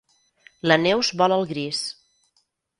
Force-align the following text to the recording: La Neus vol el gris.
La 0.71 0.77
Neus 0.85 1.13
vol 1.23 1.37
el 1.37 1.47
gris. 1.53 1.85